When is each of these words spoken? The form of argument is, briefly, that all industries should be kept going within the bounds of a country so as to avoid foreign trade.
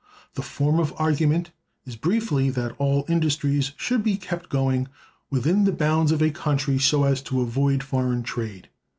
The 0.33 0.41
form 0.41 0.79
of 0.79 0.95
argument 0.97 1.51
is, 1.85 1.95
briefly, 1.95 2.49
that 2.49 2.73
all 2.79 3.05
industries 3.07 3.73
should 3.77 4.01
be 4.03 4.17
kept 4.17 4.49
going 4.49 4.87
within 5.29 5.63
the 5.65 5.71
bounds 5.71 6.11
of 6.11 6.23
a 6.23 6.31
country 6.31 6.79
so 6.79 7.03
as 7.03 7.21
to 7.21 7.39
avoid 7.41 7.83
foreign 7.83 8.23
trade. 8.23 8.69